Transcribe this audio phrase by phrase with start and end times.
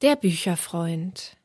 [0.00, 1.36] Der Bücherfreund.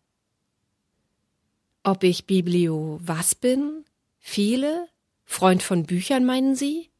[1.81, 3.83] Ob ich Biblio was bin?
[4.19, 4.87] Viele?
[5.25, 6.91] Freund von Büchern meinen Sie?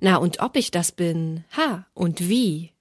[0.00, 1.44] Na, und ob ich das bin?
[1.54, 2.72] Ha, und wie?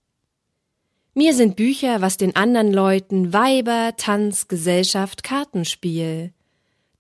[1.14, 6.32] Mir sind Bücher, was den anderen Leuten Weiber, Tanz, Gesellschaft, Kartenspiel,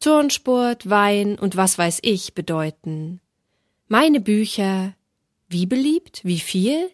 [0.02, 3.22] Turnsport, Wein und was weiß ich bedeuten.
[3.88, 4.96] Meine Bücher,
[5.48, 6.92] wie beliebt, wie viel?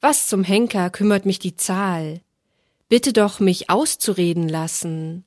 [0.00, 2.22] Was zum Henker kümmert mich die Zahl?
[2.88, 5.24] Bitte doch mich auszureden lassen.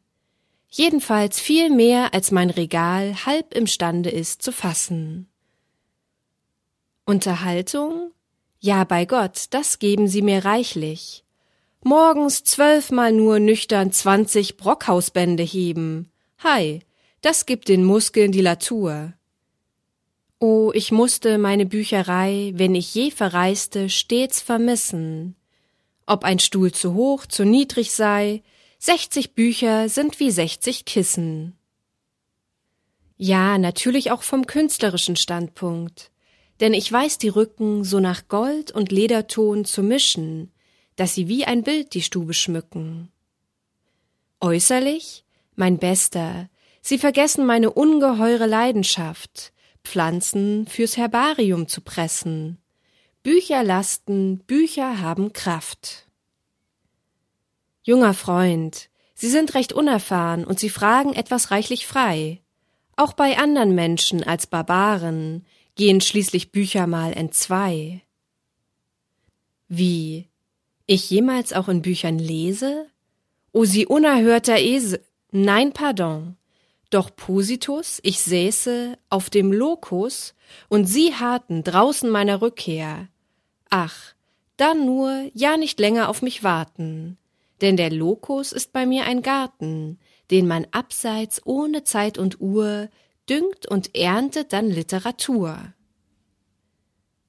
[0.70, 5.28] Jedenfalls viel mehr, als mein Regal halb imstande ist zu fassen.
[7.06, 8.12] Unterhaltung?
[8.62, 11.26] Ja, bei Gott, das geben Sie mir reichlich.
[11.84, 16.12] Morgens zwölfmal nur nüchtern zwanzig Brockhausbände heben.
[16.42, 16.82] Hei,
[17.22, 19.14] das gibt den Muskeln die Latur.
[20.40, 25.36] Oh, ich musste meine Bücherei, wenn ich je verreiste, stets vermissen
[26.10, 28.44] ob ein Stuhl zu hoch, zu niedrig sei,
[28.78, 31.58] sechzig Bücher sind wie sechzig Kissen.
[33.18, 36.12] Ja, natürlich auch vom künstlerischen Standpunkt,
[36.60, 40.52] denn ich weiß die Rücken so nach Gold und Lederton zu mischen,
[40.96, 43.12] dass sie wie ein Bild die Stube schmücken.
[44.42, 46.50] Äußerlich, mein Bester,
[46.82, 49.52] Sie vergessen meine ungeheure Leidenschaft,
[49.84, 52.58] Pflanzen fürs Herbarium zu pressen,
[53.22, 56.08] Bücher lasten, Bücher haben Kraft.
[57.84, 62.40] Junger Freund, Sie sind recht unerfahren und Sie fragen etwas reichlich frei.
[62.96, 68.02] Auch bei anderen Menschen als Barbaren gehen schließlich Bücher mal entzwei.
[69.68, 70.30] Wie?
[70.86, 72.88] Ich jemals auch in Büchern lese?
[73.52, 75.04] O Sie unerhörter Esel.
[75.32, 76.38] Nein, pardon.
[76.90, 80.34] Doch Positus, ich säße auf dem Lokus,
[80.68, 83.08] und Sie harten draußen meiner Rückkehr.
[83.70, 84.16] Ach,
[84.58, 87.18] dann nur ja nicht länger auf mich warten,
[87.62, 90.00] denn der Lokus ist bei mir ein Garten,
[90.32, 92.90] den man abseits ohne Zeit und Uhr
[93.30, 95.74] düngt und erntet dann Literatur.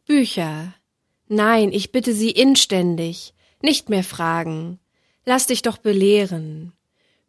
[0.07, 0.75] Bücher.
[1.29, 4.81] Nein, ich bitte Sie inständig, nicht mehr fragen.
[5.25, 6.73] Lass dich doch belehren.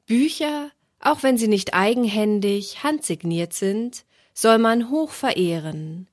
[0.06, 0.72] Bücher
[1.02, 6.08] auch wenn sie nicht eigenhändig, handsigniert sind, soll man hoch verehren.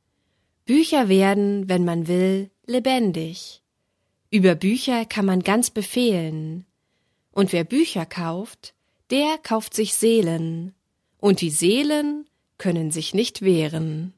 [0.64, 3.62] Bücher werden, wenn man will, lebendig.
[4.30, 6.66] Über Bücher kann man ganz befehlen.
[7.32, 8.74] Und wer Bücher kauft,
[9.10, 10.74] der kauft sich Seelen.
[11.18, 12.28] Und die Seelen
[12.58, 14.12] können sich nicht wehren.